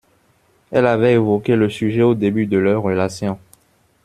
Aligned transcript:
Elle 0.71 0.87
avait 0.87 1.13
évoqué 1.13 1.55
le 1.55 1.69
sujet 1.69 2.01
au 2.01 2.15
début 2.15 2.47
de 2.47 2.57
leur 2.57 2.81
relation. 2.81 3.37